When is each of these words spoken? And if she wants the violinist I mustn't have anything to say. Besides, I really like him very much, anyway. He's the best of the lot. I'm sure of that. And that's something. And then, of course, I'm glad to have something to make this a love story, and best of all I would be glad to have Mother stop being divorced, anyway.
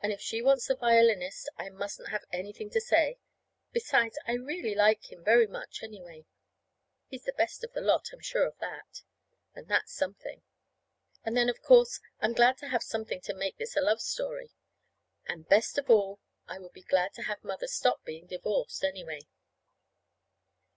And 0.00 0.10
if 0.12 0.20
she 0.20 0.42
wants 0.42 0.66
the 0.66 0.74
violinist 0.74 1.48
I 1.56 1.68
mustn't 1.68 2.08
have 2.08 2.24
anything 2.32 2.70
to 2.70 2.80
say. 2.80 3.18
Besides, 3.70 4.18
I 4.26 4.32
really 4.32 4.74
like 4.74 5.12
him 5.12 5.22
very 5.22 5.46
much, 5.46 5.84
anyway. 5.84 6.26
He's 7.06 7.22
the 7.22 7.32
best 7.34 7.62
of 7.62 7.72
the 7.72 7.80
lot. 7.80 8.10
I'm 8.12 8.18
sure 8.18 8.48
of 8.48 8.58
that. 8.58 9.02
And 9.54 9.68
that's 9.68 9.92
something. 9.92 10.42
And 11.22 11.36
then, 11.36 11.48
of 11.48 11.62
course, 11.62 12.00
I'm 12.18 12.32
glad 12.32 12.58
to 12.58 12.66
have 12.70 12.82
something 12.82 13.20
to 13.20 13.32
make 13.32 13.58
this 13.58 13.76
a 13.76 13.80
love 13.80 14.00
story, 14.00 14.50
and 15.26 15.46
best 15.48 15.78
of 15.78 15.88
all 15.88 16.18
I 16.48 16.58
would 16.58 16.72
be 16.72 16.82
glad 16.82 17.14
to 17.14 17.22
have 17.22 17.44
Mother 17.44 17.68
stop 17.68 18.02
being 18.04 18.26
divorced, 18.26 18.82
anyway. 18.82 19.20